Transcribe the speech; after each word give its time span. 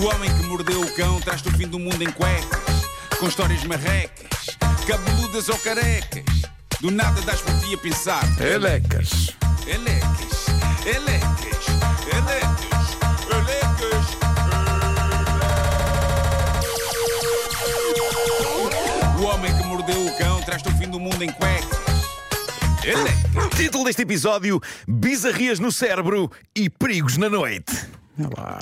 O 0.00 0.04
homem 0.14 0.32
que 0.32 0.44
mordeu 0.44 0.80
o 0.80 0.94
cão 0.94 1.20
traz-te 1.20 1.48
o 1.48 1.52
fim 1.52 1.66
do 1.66 1.76
mundo 1.76 2.00
em 2.00 2.10
cuecas, 2.12 2.86
com 3.18 3.26
histórias 3.26 3.64
marrecas, 3.64 4.56
cabeludas 4.86 5.48
ou 5.48 5.58
carecas. 5.58 6.24
Do 6.80 6.92
nada 6.92 7.20
das 7.22 7.40
por 7.40 7.52
ti 7.58 7.74
a 7.74 7.78
pensar. 7.78 8.22
Elecas. 8.40 9.34
Elecas, 9.66 10.46
elecas, 10.86 11.66
elecas, 12.14 12.96
elecas. 13.26 14.06
O 19.20 19.24
homem 19.24 19.56
que 19.56 19.64
mordeu 19.64 20.06
o 20.06 20.16
cão 20.16 20.40
traz-te 20.42 20.68
o 20.68 20.78
fim 20.78 20.88
do 20.88 21.00
mundo 21.00 21.24
em 21.24 21.32
cuecas. 21.32 21.78
Elecas. 22.84 23.56
Título 23.56 23.84
deste 23.84 24.02
episódio: 24.02 24.60
Bizarrias 24.86 25.58
no 25.58 25.72
cérebro 25.72 26.30
e 26.54 26.70
perigos 26.70 27.16
na 27.16 27.28
noite. 27.28 27.88
Olá. 28.16 28.60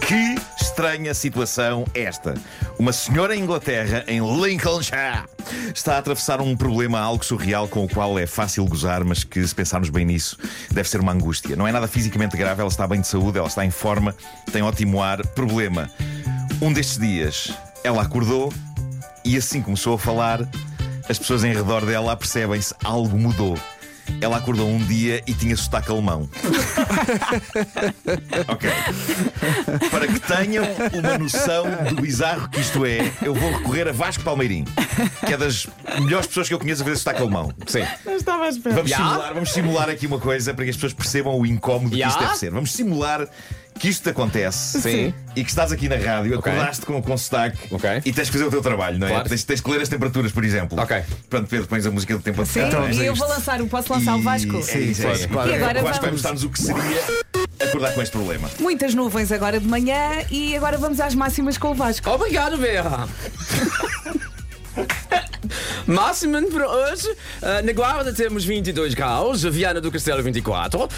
Que 0.00 0.36
estranha 0.76 1.14
situação 1.14 1.86
esta. 1.94 2.34
Uma 2.78 2.92
senhora 2.92 3.34
em 3.34 3.40
Inglaterra, 3.40 4.04
em 4.06 4.20
Lincolnshire, 4.20 5.24
está 5.74 5.94
a 5.94 5.98
atravessar 5.98 6.38
um 6.42 6.54
problema 6.54 7.00
algo 7.00 7.24
surreal 7.24 7.66
com 7.66 7.84
o 7.84 7.88
qual 7.88 8.18
é 8.18 8.26
fácil 8.26 8.66
gozar, 8.66 9.02
mas 9.02 9.24
que, 9.24 9.46
se 9.46 9.54
pensarmos 9.54 9.88
bem 9.88 10.04
nisso, 10.04 10.36
deve 10.70 10.86
ser 10.86 11.00
uma 11.00 11.12
angústia. 11.12 11.56
Não 11.56 11.66
é 11.66 11.72
nada 11.72 11.88
fisicamente 11.88 12.36
grave, 12.36 12.60
ela 12.60 12.68
está 12.68 12.86
bem 12.86 13.00
de 13.00 13.06
saúde, 13.06 13.38
ela 13.38 13.48
está 13.48 13.64
em 13.64 13.70
forma, 13.70 14.14
tem 14.52 14.60
ótimo 14.60 15.02
ar. 15.02 15.26
Problema: 15.28 15.90
um 16.60 16.70
destes 16.70 16.98
dias 16.98 17.54
ela 17.82 18.02
acordou 18.02 18.52
e 19.24 19.34
assim 19.38 19.62
começou 19.62 19.94
a 19.94 19.98
falar, 19.98 20.46
as 21.08 21.18
pessoas 21.18 21.42
em 21.42 21.54
redor 21.54 21.86
dela 21.86 22.12
apercebem-se 22.12 22.74
algo 22.84 23.16
mudou. 23.16 23.58
Ela 24.20 24.38
acordou 24.38 24.68
um 24.68 24.78
dia 24.78 25.22
e 25.26 25.34
tinha 25.34 25.56
sotaque 25.56 25.90
alemão. 25.90 26.28
ok. 28.48 28.70
Para 29.90 30.06
que 30.06 30.20
tenham 30.20 30.64
uma 30.92 31.18
noção 31.18 31.66
do 31.88 32.00
bizarro 32.00 32.48
que 32.48 32.60
isto 32.60 32.84
é, 32.84 33.10
eu 33.22 33.34
vou 33.34 33.52
recorrer 33.52 33.88
a 33.88 33.92
Vasco 33.92 34.22
Palmeirim, 34.22 34.64
que 35.26 35.32
é 35.32 35.36
das 35.36 35.66
melhores 36.00 36.26
pessoas 36.26 36.48
que 36.48 36.54
eu 36.54 36.58
conheço 36.58 36.82
a 36.82 36.84
fazer 36.84 36.96
sotaque 36.96 37.22
alemão. 37.22 37.52
Sim. 37.66 37.84
Não 38.04 38.14
estava 38.14 38.44
à 38.44 38.48
espera. 38.48 38.76
Vamos, 38.76 38.90
simular, 38.90 39.34
vamos 39.34 39.52
simular 39.52 39.90
aqui 39.90 40.06
uma 40.06 40.18
coisa 40.18 40.54
para 40.54 40.64
que 40.64 40.70
as 40.70 40.76
pessoas 40.76 40.92
percebam 40.92 41.38
o 41.38 41.46
incómodo 41.46 41.94
que 41.94 42.02
isto 42.02 42.18
deve 42.18 42.36
ser. 42.36 42.50
Vamos 42.50 42.72
simular 42.72 43.28
que 43.78 43.88
isto 43.88 44.02
te 44.04 44.10
acontece 44.10 44.80
Sim. 44.80 45.14
e 45.34 45.42
que 45.44 45.50
estás 45.50 45.70
aqui 45.72 45.88
na 45.88 45.96
rádio, 45.96 46.38
Ok. 46.38 46.50
acordaste 46.52 46.86
com, 46.86 47.00
com 47.02 47.16
sotaque 47.16 47.58
Ok. 47.70 47.90
e 48.04 48.12
tens 48.12 48.26
que 48.28 48.32
fazer 48.32 48.44
o 48.44 48.50
teu 48.50 48.62
trabalho, 48.62 48.98
não 48.98 49.06
é? 49.06 49.10
Claro. 49.10 49.28
Tens, 49.28 49.44
tens 49.44 49.60
que 49.60 49.70
ler 49.70 49.80
as 49.82 49.88
temperaturas, 49.88 50.32
por 50.32 50.44
exemplo. 50.44 50.80
Ok. 50.80 51.02
Pronto, 51.28 51.48
Pedro, 51.48 51.66
pões 51.66 51.84
a 51.86 51.90
música 51.90 52.14
do 52.16 52.22
tempo 52.22 52.42
a 52.42 52.46
Sim, 52.46 52.60
é? 52.60 52.92
e 52.92 53.06
eu 53.06 53.14
vou 53.14 53.28
lançar, 53.28 53.60
o 53.60 53.66
posso 53.66 53.92
lançar 53.92 54.16
o 54.16 54.22
Vasco? 54.22 54.52
E- 54.54 54.70
É 54.70 54.78
isso, 54.80 55.06
é 55.06 55.12
isso. 55.12 55.28
claro. 55.28 55.50
E 55.50 55.54
agora 55.54 55.80
O 55.80 55.84
Vasco 55.84 56.02
vai 56.02 56.10
vamos. 56.10 56.12
mostrar-nos 56.22 56.44
o 56.44 56.50
que 56.50 56.60
seria 56.60 57.02
acordar 57.68 57.92
com 57.94 58.02
este 58.02 58.12
problema. 58.12 58.50
Muitas 58.60 58.94
nuvens 58.94 59.30
agora 59.32 59.60
de 59.60 59.66
manhã 59.66 60.22
e 60.30 60.56
agora 60.56 60.78
vamos 60.78 61.00
às 61.00 61.14
máximas 61.14 61.58
com 61.58 61.70
o 61.70 61.74
Vasco. 61.74 62.08
Obrigado, 62.10 62.56
Vera. 62.56 63.06
Máxima 65.86 66.42
para 66.42 66.68
hoje. 66.68 67.08
eh, 67.42 67.62
na 67.62 67.72
Guarda 67.72 68.12
temos 68.12 68.44
22 68.44 68.94
graus, 68.94 69.42
Viana 69.44 69.80
do 69.80 69.92
Castelo 69.92 70.22
24, 70.22 70.84
uh, 70.84 70.88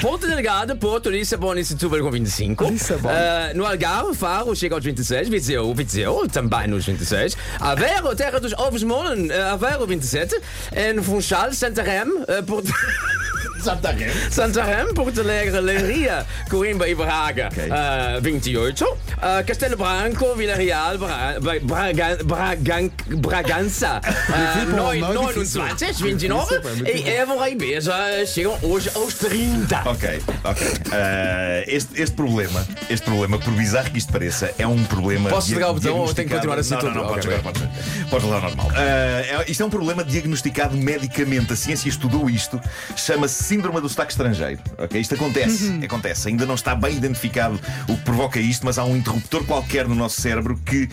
Ponta 0.00 0.28
Delgada, 0.28 0.76
Porto, 0.76 1.10
Lissabon 1.10 1.54
e 1.54 1.64
Setúbal 1.64 2.00
com 2.00 2.10
25. 2.10 2.64
Lissabon. 2.70 3.10
Eh, 3.10 3.54
no 3.54 3.66
Algarve, 3.66 4.14
Faro 4.14 4.54
chega 4.54 4.74
aos 4.74 4.84
26, 4.84 5.28
Viseu, 5.28 5.74
Viseu 5.74 6.28
também 6.28 6.68
nos 6.68 6.86
26. 6.86 7.36
Aveiro, 7.58 8.14
Terra 8.14 8.38
dos 8.38 8.52
Ovos 8.52 8.82
Molen, 8.82 9.28
uh, 9.28 9.52
Aveiro 9.52 9.86
27. 9.86 10.40
En 10.72 11.02
Funchal, 11.02 11.52
Santarém, 11.52 12.08
uh, 12.08 12.42
Porto... 12.46 12.72
Santarém. 13.62 14.08
Santarém, 14.30 14.94
Porto 14.94 15.20
Alegre, 15.20 15.60
Leiria, 15.60 16.24
Coimbra 16.50 16.88
e 16.88 16.94
Braga, 16.94 17.48
Ok. 17.52 17.64
uh, 17.64 18.20
28. 18.22 18.84
Uh, 18.84 18.98
Castelo 19.46 19.76
Branco, 19.76 20.34
Vila 20.36 20.54
Real, 20.54 20.98
Bra 20.98 21.36
Bra 21.40 21.60
Braga 21.62 22.18
Bragan 22.24 22.90
Bragança, 23.18 24.00
uh, 24.04 24.70
Não, 24.70 24.76
noi- 24.76 25.00
não 25.00 25.30
é 25.30 25.32
difícil. 25.32 25.62
29, 25.62 26.02
29. 26.04 26.46
Difícil, 26.46 26.62
pá, 26.62 26.68
muito 26.70 26.90
E 26.90 27.08
Évora 27.10 27.50
e 27.50 27.54
Beja 27.56 28.26
chegam 28.26 28.58
hoje 28.62 28.90
aos 28.94 29.14
30. 29.14 29.82
Ok, 29.86 30.22
ok. 30.44 30.66
Ah, 30.92 31.62
este, 31.66 32.00
este 32.02 32.14
problema, 32.14 32.66
este 32.90 33.04
problema, 33.04 33.38
por 33.38 33.52
bizarro 33.54 33.90
que 33.90 33.98
isto 33.98 34.12
pareça, 34.12 34.52
é 34.58 34.66
um 34.66 34.82
problema. 34.84 35.30
Posso 35.30 35.52
ligar 35.52 35.70
o 35.70 35.74
botão 35.74 35.98
ou 35.98 36.12
tenho 36.14 36.28
que 36.28 36.34
continuar 36.34 36.58
assim 36.58 36.74
não, 36.74 36.80
tudo? 36.80 36.94
Não, 36.94 37.02
não, 37.02 37.08
podes 37.08 37.24
ligar, 37.24 37.42
podes, 37.42 37.62
podes 38.10 38.24
ligar 38.24 38.36
ao 38.44 38.50
normal. 38.50 38.68
É- 38.76 39.44
isto 39.48 39.62
é 39.62 39.66
um 39.66 39.70
problema 39.70 40.04
diagnosticado 40.04 40.76
medicamente. 40.76 41.52
A 41.52 41.56
ciência 41.56 41.88
estudou 41.88 42.28
isto. 42.30 42.60
Chama-se 42.96 43.45
Síndrome 43.46 43.80
do 43.80 43.88
Sotaque 43.88 44.10
Estrangeiro. 44.10 44.60
Ok, 44.76 45.00
Isto 45.00 45.14
acontece, 45.14 45.78
acontece. 45.84 46.28
Ainda 46.28 46.44
não 46.44 46.56
está 46.56 46.74
bem 46.74 46.96
identificado 46.96 47.60
o 47.88 47.96
que 47.96 48.02
provoca 48.02 48.40
isto, 48.40 48.66
mas 48.66 48.76
há 48.76 48.84
um 48.84 48.96
interruptor 48.96 49.44
qualquer 49.44 49.86
no 49.86 49.94
nosso 49.94 50.20
cérebro 50.20 50.58
que 50.66 50.88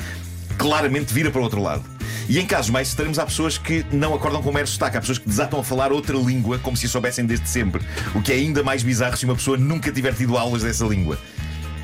claramente 0.56 1.12
vira 1.12 1.32
para 1.32 1.42
o 1.42 1.44
outro 1.44 1.60
lado. 1.60 1.84
E 2.30 2.38
em 2.38 2.46
casos 2.46 2.70
mais 2.70 2.90
extremos, 2.90 3.18
há 3.18 3.26
pessoas 3.26 3.58
que 3.58 3.84
não 3.92 4.14
acordam 4.14 4.44
com 4.44 4.52
mero 4.52 4.68
sotaque. 4.68 4.98
Há 4.98 5.00
pessoas 5.02 5.18
que 5.18 5.28
desatam 5.28 5.60
a 5.60 5.64
falar 5.64 5.92
outra 5.92 6.16
língua 6.16 6.60
como 6.60 6.78
se 6.78 6.86
a 6.86 6.90
soubessem 6.90 7.26
desde 7.26 7.50
sempre. 7.50 7.84
O 8.14 8.22
que 8.22 8.32
é 8.32 8.36
ainda 8.36 8.62
mais 8.62 8.84
bizarro 8.84 9.18
se 9.18 9.26
uma 9.26 9.36
pessoa 9.36 9.58
nunca 9.58 9.92
tiver 9.92 10.14
tido 10.14 10.38
aulas 10.38 10.62
dessa 10.62 10.86
língua. 10.86 11.18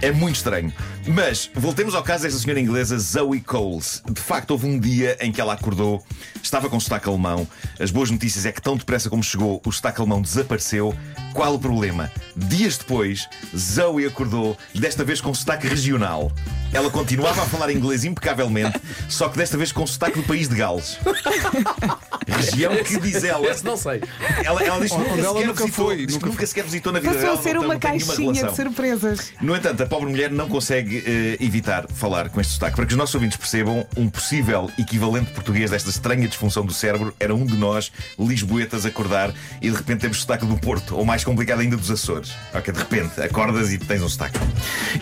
É 0.01 0.11
muito 0.11 0.37
estranho. 0.37 0.73
Mas 1.05 1.49
voltemos 1.53 1.93
ao 1.93 2.01
caso 2.01 2.23
desta 2.23 2.39
senhora 2.39 2.59
inglesa 2.59 2.97
Zoe 2.97 3.41
Coles. 3.41 4.01
De 4.09 4.21
facto, 4.21 4.51
houve 4.51 4.65
um 4.65 4.79
dia 4.79 5.17
em 5.19 5.31
que 5.31 5.41
ela 5.41 5.53
acordou, 5.53 6.03
estava 6.41 6.69
com 6.69 6.79
sotaque 6.79 7.09
alemão. 7.09 7.45
As 7.79 7.91
boas 7.91 8.09
notícias 8.09 8.45
é 8.45 8.51
que, 8.51 8.61
tão 8.61 8.77
depressa 8.77 9.09
como 9.09 9.21
chegou, 9.21 9.61
o 9.65 9.71
sotaque 9.71 9.99
alemão 9.99 10.21
desapareceu. 10.21 10.95
Qual 11.33 11.53
o 11.53 11.59
problema? 11.59 12.09
Dias 12.35 12.77
depois, 12.77 13.27
Zoe 13.55 14.05
acordou, 14.05 14.57
desta 14.73 15.03
vez 15.03 15.19
com 15.19 15.33
sotaque 15.33 15.67
regional. 15.67 16.31
Ela 16.71 16.89
continuava 16.89 17.41
a 17.41 17.45
falar 17.45 17.69
inglês 17.71 18.05
impecavelmente, 18.05 18.79
só 19.09 19.27
que 19.27 19.37
desta 19.37 19.57
vez 19.57 19.71
com 19.71 19.85
sotaque 19.85 20.19
do 20.19 20.23
país 20.25 20.47
de 20.47 20.55
Gales. 20.55 20.97
Região 22.29 22.75
que 22.83 22.99
diz 22.99 23.23
ela. 23.25 23.47
Esse 23.47 23.63
não 23.65 23.75
sei. 23.77 24.01
Ela, 24.43 24.63
ela 24.63 24.79
diz 24.79 24.91
que 24.91 24.97
nunca, 24.97 25.09
ela 25.11 25.33
sequer 25.33 25.47
nunca 25.47 25.63
visitou, 25.65 25.85
foi, 25.87 26.07
nunca 26.07 26.25
nunca 26.27 26.47
sequer 26.47 26.63
visitou 26.63 26.93
na 26.93 26.99
vida 26.99 27.13
Passou 27.13 27.27
dela. 27.29 27.39
a 27.39 27.43
ser 27.43 27.53
não 27.53 27.59
tem- 27.61 27.67
uma 27.67 27.73
não 27.73 27.79
caixinha 27.79 28.31
de 28.33 28.39
relação. 28.39 28.55
surpresas. 28.65 29.33
No 29.41 29.55
entanto, 29.55 29.83
a 29.83 29.85
pobre 29.85 30.09
mulher 30.09 30.31
não 30.31 30.47
consegue 30.47 31.03
eh, 31.05 31.37
evitar 31.43 31.87
falar 31.89 32.29
com 32.29 32.39
este 32.41 32.53
sotaque. 32.53 32.75
Para 32.75 32.85
que 32.85 32.91
os 32.93 32.97
nossos 32.97 33.15
ouvintes 33.15 33.37
percebam, 33.37 33.85
um 33.97 34.09
possível 34.09 34.69
equivalente 34.77 35.31
português 35.31 35.71
desta 35.71 35.89
estranha 35.89 36.27
disfunção 36.27 36.65
do 36.65 36.73
cérebro 36.73 37.13
era 37.19 37.33
um 37.35 37.45
de 37.45 37.55
nós, 37.57 37.91
lisboetas, 38.17 38.85
acordar 38.85 39.33
e 39.61 39.69
de 39.69 39.75
repente 39.75 40.01
temos 40.01 40.19
sotaque 40.21 40.45
do 40.45 40.57
Porto, 40.57 40.95
ou 40.95 41.05
mais 41.05 41.23
complicado 41.23 41.59
ainda 41.61 41.75
dos 41.77 41.89
Açores. 41.91 42.31
Ok, 42.53 42.73
de 42.73 42.79
repente 42.79 43.21
acordas 43.21 43.71
e 43.71 43.77
tens 43.77 44.01
um 44.01 44.09
sotaque. 44.09 44.39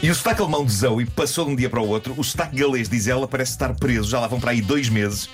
E 0.02 0.10
o 0.10 0.16
sotaque 0.16 0.42
alemão 0.42 0.66
de 0.66 0.72
Zoe 0.72 1.06
passou 1.06 1.46
de 1.46 1.52
um 1.52 1.56
dia 1.56 1.70
para 1.70 1.82
o 1.82 1.88
outro. 1.88 2.14
O 2.18 2.24
sotaque 2.24 2.56
galês, 2.56 2.88
diz 2.90 3.08
ela, 3.08 3.28
parece 3.28 3.52
estar 3.52 3.74
preso. 3.76 4.10
Já 4.10 4.20
lá 4.20 4.28
vão 4.28 4.40
para 4.40 4.52
aí 4.52 4.62
dois 4.62 4.90
meses. 4.90 5.30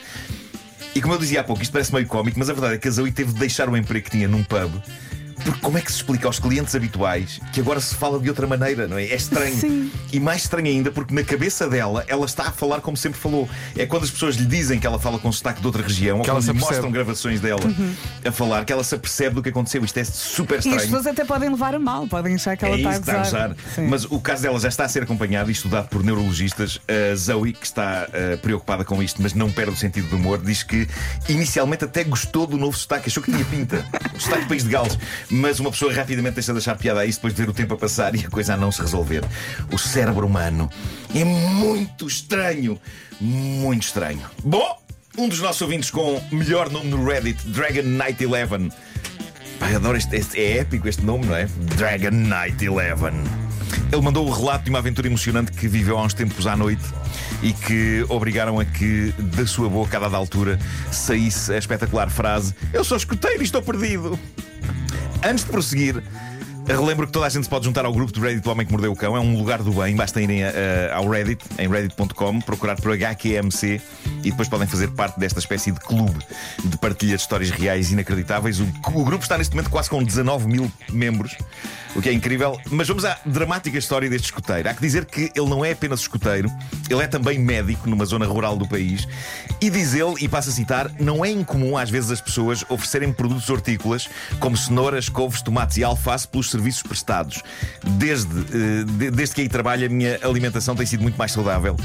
E 0.95 1.01
como 1.01 1.15
eu 1.15 1.17
dizia 1.17 1.41
há 1.41 1.43
pouco, 1.43 1.63
isto 1.63 1.71
parece 1.71 1.91
meio 1.91 2.05
cómico, 2.05 2.37
mas 2.37 2.49
a 2.49 2.53
verdade 2.53 2.75
é 2.75 2.77
que 2.77 2.87
a 2.87 2.91
Zoe 2.91 3.11
teve 3.11 3.33
de 3.33 3.39
deixar 3.39 3.67
o 3.67 3.75
emprego 3.75 4.05
que 4.05 4.11
tinha 4.11 4.27
num 4.27 4.43
pub. 4.43 4.71
Porque 5.43 5.59
como 5.59 5.77
é 5.77 5.81
que 5.81 5.91
se 5.91 5.97
explica 5.97 6.27
aos 6.27 6.39
clientes 6.39 6.73
habituais 6.75 7.39
que 7.51 7.59
agora 7.59 7.79
se 7.79 7.95
fala 7.95 8.19
de 8.19 8.29
outra 8.29 8.47
maneira, 8.47 8.87
não 8.87 8.97
é? 8.97 9.03
É 9.05 9.15
estranho. 9.15 9.55
Sim. 9.55 9.91
E 10.11 10.19
mais 10.19 10.43
estranho 10.43 10.67
ainda 10.67 10.91
porque 10.91 11.13
na 11.13 11.23
cabeça 11.23 11.67
dela 11.69 12.03
ela 12.07 12.25
está 12.25 12.47
a 12.47 12.51
falar 12.51 12.81
como 12.81 12.95
sempre 12.95 13.19
falou. 13.19 13.49
É 13.77 13.85
quando 13.85 14.03
as 14.03 14.11
pessoas 14.11 14.35
lhe 14.35 14.45
dizem 14.45 14.79
que 14.79 14.87
ela 14.87 14.99
fala 14.99 15.19
com 15.19 15.31
sotaque 15.31 15.59
de 15.61 15.67
outra 15.67 15.81
região 15.83 16.17
ou 16.17 16.23
Que 16.23 16.29
ela 16.29 16.39
quando 16.39 16.45
se 16.45 16.51
lhe 16.53 16.59
mostram 16.59 16.91
gravações 16.91 17.39
dela 17.41 17.61
a 18.25 18.31
falar 18.31 18.63
que 18.65 18.71
ela 18.73 18.83
se 18.83 18.95
apercebe 18.95 19.35
do 19.35 19.43
que 19.43 19.49
aconteceu. 19.49 19.83
Isto 19.83 19.97
é 19.99 20.03
super 20.03 20.55
E 20.55 20.59
as 20.59 20.65
estranho. 20.65 20.81
pessoas 20.87 21.07
até 21.07 21.25
podem 21.25 21.49
levar 21.49 21.75
a 21.75 21.79
mal, 21.79 22.07
podem 22.07 22.35
achar 22.35 22.55
que 22.57 22.65
ela 22.65 22.75
É 22.75 22.77
está 22.77 22.91
isso 22.91 22.99
a 22.99 23.03
que 23.03 23.09
está 23.09 23.19
a 23.19 23.45
usar. 23.47 23.55
Sim. 23.75 23.87
Mas 23.87 24.05
o 24.05 24.19
caso 24.19 24.43
dela 24.43 24.59
já 24.59 24.69
está 24.69 24.85
a 24.85 24.89
ser 24.89 25.03
acompanhado 25.03 25.49
e 25.49 25.53
estudado 25.53 25.87
por 25.89 26.03
neurologistas. 26.03 26.79
A 26.87 27.15
Zoe, 27.15 27.53
que 27.53 27.65
está 27.65 28.07
eh, 28.13 28.37
preocupada 28.37 28.83
com 28.85 29.01
isto, 29.01 29.21
mas 29.21 29.33
não 29.33 29.51
perde 29.51 29.71
o 29.71 29.75
sentido 29.77 30.07
do 30.09 30.15
humor, 30.15 30.41
diz 30.41 30.63
que 30.63 30.87
inicialmente 31.27 31.83
até 31.85 32.03
gostou 32.03 32.45
do 32.47 32.57
novo 32.57 32.77
sotaque, 32.77 33.09
achou 33.09 33.21
que 33.23 33.31
tinha 33.31 33.45
pinta. 33.45 33.85
O 34.15 34.19
sotaque 34.19 34.43
do 34.43 34.47
país 34.47 34.63
de 34.63 34.69
Gales. 34.69 34.97
Mas 35.35 35.59
uma 35.59 35.71
pessoa 35.71 35.91
rapidamente 35.91 36.35
deixa 36.35 36.51
de 36.53 36.59
achar 36.59 36.77
piada 36.77 36.99
a 36.99 37.05
isso 37.07 37.17
depois 37.17 37.33
de 37.33 37.41
ver 37.41 37.49
o 37.49 37.53
tempo 37.53 37.73
a 37.73 37.77
passar 37.77 38.13
e 38.13 38.19
a 38.23 38.29
coisa 38.29 38.53
a 38.53 38.57
não 38.57 38.71
se 38.71 38.79
resolver. 38.81 39.23
O 39.71 39.79
cérebro 39.79 40.28
humano 40.28 40.69
é 41.16 41.23
muito 41.25 42.05
estranho. 42.08 42.79
Muito 43.19 43.81
estranho. 43.84 44.22
Bom, 44.43 44.78
um 45.17 45.28
dos 45.28 45.40
nossos 45.40 45.59
ouvintes 45.63 45.90
com 45.90 46.22
melhor 46.31 46.69
nome 46.69 46.87
no 46.90 47.03
Reddit, 47.03 47.47
Dragon 47.47 47.81
Knight 47.81 48.23
11. 48.23 48.72
Pai, 49.59 49.73
adoro 49.75 49.97
este, 49.97 50.16
este- 50.17 50.40
É 50.40 50.58
épico 50.59 50.87
este 50.87 51.02
nome, 51.03 51.25
não 51.25 51.35
é? 51.35 51.46
Dragon 51.78 52.11
Knight 52.11 52.69
11. 52.69 53.43
Ele 53.91 54.02
mandou 54.02 54.28
o 54.28 54.31
relato 54.31 54.66
de 54.66 54.69
uma 54.69 54.79
aventura 54.79 55.08
emocionante 55.08 55.52
que 55.52 55.67
viveu 55.67 55.97
há 55.97 56.03
uns 56.03 56.13
tempos 56.13 56.46
à 56.46 56.55
noite 56.55 56.84
e 57.41 57.53
que 57.53 58.05
obrigaram 58.08 58.59
a 58.59 58.66
que 58.66 59.11
da 59.17 59.47
sua 59.47 59.67
boca, 59.69 59.97
a 59.97 59.99
dada 59.99 60.17
altura, 60.17 60.59
saísse 60.91 61.52
a 61.53 61.58
espetacular 61.58 62.09
frase: 62.11 62.53
Eu 62.72 62.84
sou 62.84 62.97
escoteiro 62.97 63.41
e 63.41 63.46
estou 63.46 63.61
perdido. 63.63 64.19
Antes 65.23 65.46
de 65.46 65.52
prosseguir, 65.52 66.03
Relembro 66.65 67.05
que 67.05 67.11
toda 67.11 67.25
a 67.25 67.29
gente 67.29 67.43
se 67.43 67.49
pode 67.49 67.65
juntar 67.65 67.83
ao 67.85 67.93
grupo 67.93 68.11
do 68.13 68.21
Reddit 68.21 68.41
do 68.41 68.49
Homem 68.49 68.65
que 68.65 68.71
Mordeu 68.71 68.91
o 68.91 68.95
Cão. 68.95 69.17
É 69.17 69.19
um 69.19 69.37
lugar 69.37 69.61
do 69.61 69.71
bem. 69.71 69.95
Basta 69.95 70.21
irem 70.21 70.43
uh, 70.43 70.47
ao 70.93 71.07
Reddit, 71.09 71.43
em 71.59 71.67
reddit.com, 71.67 72.39
procurar 72.39 72.77
por 72.77 72.93
HQMC 72.93 73.81
e 74.23 74.31
depois 74.31 74.47
podem 74.47 74.65
fazer 74.65 74.89
parte 74.91 75.19
desta 75.19 75.39
espécie 75.39 75.71
de 75.71 75.79
clube 75.81 76.17
de 76.63 76.77
partilha 76.77 77.17
de 77.17 77.21
histórias 77.21 77.49
reais 77.51 77.91
inacreditáveis. 77.91 78.61
O, 78.61 78.67
o 78.93 79.03
grupo 79.03 79.23
está 79.23 79.37
neste 79.37 79.53
momento 79.53 79.69
quase 79.69 79.89
com 79.89 80.01
19 80.01 80.47
mil 80.47 80.71
membros, 80.89 81.35
o 81.95 82.01
que 82.01 82.07
é 82.07 82.13
incrível. 82.13 82.57
Mas 82.71 82.87
vamos 82.87 83.03
à 83.03 83.19
dramática 83.25 83.77
história 83.77 84.09
deste 84.09 84.25
escoteiro. 84.25 84.69
Há 84.69 84.73
que 84.73 84.81
dizer 84.81 85.03
que 85.05 85.31
ele 85.35 85.49
não 85.49 85.65
é 85.65 85.71
apenas 85.71 85.99
escoteiro, 85.99 86.49
ele 86.89 87.03
é 87.03 87.07
também 87.07 87.37
médico 87.37 87.89
numa 87.89 88.05
zona 88.05 88.25
rural 88.25 88.55
do 88.55 88.67
país. 88.67 89.05
E 89.59 89.69
diz 89.69 89.93
ele, 89.93 90.15
e 90.21 90.29
passo 90.29 90.49
a 90.49 90.53
citar, 90.53 90.89
não 90.99 91.25
é 91.25 91.29
incomum 91.29 91.77
às 91.77 91.89
vezes 91.89 92.11
as 92.11 92.21
pessoas 92.21 92.63
oferecerem 92.69 93.11
produtos 93.11 93.49
hortícolas 93.49 94.09
como 94.39 94.55
cenouras, 94.55 95.09
couves, 95.09 95.41
tomates 95.41 95.77
e 95.77 95.83
alface 95.83 96.27
pelos 96.27 96.53
serviços 96.53 96.82
prestados. 96.82 97.41
Desde, 97.97 98.34
uh, 98.34 98.85
de, 98.85 99.11
desde 99.11 99.35
que 99.35 99.41
aí 99.41 99.50
trabalho, 99.50 99.85
a 99.85 99.90
minha 99.90 100.20
alimentação 100.23 100.76
tem 100.76 100.85
sido 100.85 101.02
muito 101.02 101.17
mais 101.17 101.32
saudável 101.32 101.76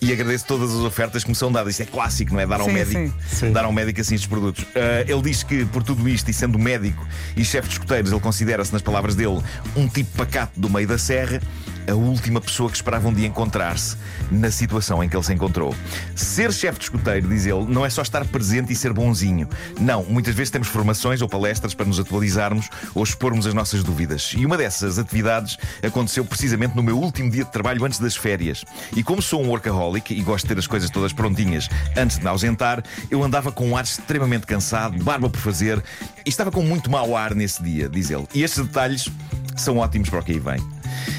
e 0.00 0.12
agradeço 0.12 0.44
todas 0.46 0.70
as 0.70 0.80
ofertas 0.80 1.24
que 1.24 1.30
me 1.30 1.36
são 1.36 1.50
dadas. 1.50 1.74
Isso 1.74 1.82
é 1.82 1.86
clássico, 1.86 2.34
não 2.34 2.40
é? 2.40 2.46
Dar 2.46 2.60
ao 2.60 2.66
Sim, 2.66 2.72
médico, 2.72 3.14
sim. 3.28 3.52
dar 3.52 3.64
ao 3.64 3.72
médico 3.72 4.00
assim 4.00 4.14
estes 4.14 4.28
produtos. 4.28 4.64
Uh, 4.64 5.06
ele 5.06 5.22
diz 5.22 5.42
que, 5.42 5.64
por 5.66 5.82
tudo 5.82 6.08
isto, 6.08 6.30
e 6.30 6.34
sendo 6.34 6.58
médico 6.58 7.06
e 7.36 7.44
chefe 7.44 7.68
de 7.68 7.74
escoteiros, 7.74 8.10
ele 8.10 8.20
considera-se, 8.20 8.72
nas 8.72 8.82
palavras 8.82 9.14
dele, 9.14 9.40
um 9.74 9.88
tipo 9.88 10.16
pacato 10.16 10.58
do 10.58 10.68
meio 10.68 10.86
da 10.86 10.98
serra 10.98 11.40
a 11.86 11.94
última 11.94 12.40
pessoa 12.40 12.70
que 12.70 12.76
esperava 12.76 13.08
um 13.08 13.12
dia 13.12 13.26
encontrar-se 13.26 13.96
na 14.30 14.50
situação 14.50 15.02
em 15.02 15.08
que 15.08 15.16
ele 15.16 15.24
se 15.24 15.32
encontrou. 15.32 15.74
Ser 16.14 16.52
chefe 16.52 16.78
de 16.78 16.84
escoteiro, 16.84 17.28
diz 17.28 17.46
ele, 17.46 17.64
não 17.66 17.84
é 17.84 17.90
só 17.90 18.02
estar 18.02 18.24
presente 18.26 18.72
e 18.72 18.76
ser 18.76 18.92
bonzinho. 18.92 19.48
Não, 19.80 20.04
muitas 20.04 20.34
vezes 20.34 20.50
temos 20.50 20.68
formações 20.68 21.22
ou 21.22 21.28
palestras 21.28 21.74
para 21.74 21.86
nos 21.86 21.98
atualizarmos 21.98 22.68
ou 22.94 23.02
expormos 23.02 23.46
as 23.46 23.54
nossas 23.54 23.82
dúvidas. 23.82 24.34
E 24.36 24.44
uma 24.44 24.56
dessas 24.56 24.98
atividades 24.98 25.56
aconteceu 25.82 26.24
precisamente 26.24 26.74
no 26.74 26.82
meu 26.82 26.98
último 26.98 27.30
dia 27.30 27.44
de 27.44 27.52
trabalho 27.52 27.84
antes 27.84 27.98
das 27.98 28.16
férias. 28.16 28.64
E 28.94 29.02
como 29.02 29.22
sou 29.22 29.42
um 29.42 29.48
workaholic 29.48 30.12
e 30.12 30.22
gosto 30.22 30.46
de 30.46 30.54
ter 30.54 30.58
as 30.58 30.66
coisas 30.66 30.90
todas 30.90 31.12
prontinhas 31.12 31.68
antes 31.96 32.18
de 32.18 32.22
me 32.22 32.28
ausentar, 32.28 32.82
eu 33.10 33.22
andava 33.22 33.52
com 33.52 33.68
um 33.68 33.76
ar 33.76 33.84
extremamente 33.84 34.46
cansado, 34.46 35.02
barba 35.02 35.28
por 35.28 35.40
fazer 35.40 35.82
e 36.24 36.28
estava 36.28 36.50
com 36.50 36.62
muito 36.62 36.90
mau 36.90 37.16
ar 37.16 37.34
nesse 37.34 37.62
dia, 37.62 37.88
diz 37.88 38.10
ele. 38.10 38.26
E 38.34 38.42
estes 38.42 38.64
detalhes 38.64 39.08
são 39.56 39.78
ótimos 39.78 40.08
para 40.08 40.20
o 40.20 40.22
que 40.22 40.32
aí 40.32 40.38
vem. 40.38 40.75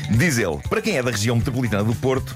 Diz 0.09 0.37
ele, 0.37 0.57
para 0.69 0.81
quem 0.81 0.97
é 0.97 1.03
da 1.03 1.11
região 1.11 1.35
metropolitana 1.35 1.83
do 1.83 1.95
Porto, 1.95 2.35